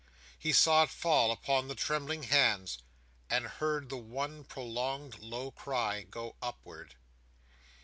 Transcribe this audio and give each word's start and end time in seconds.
He 0.39 0.51
saw 0.51 0.81
it 0.81 0.89
fall 0.89 1.31
upon 1.31 1.67
the 1.67 1.75
trembling 1.75 2.23
hands, 2.23 2.79
and 3.29 3.45
heard 3.45 3.89
the 3.89 3.97
one 3.97 4.43
prolonged 4.43 5.19
low 5.19 5.51
cry 5.51 6.01
go 6.01 6.35
upward. 6.41 6.95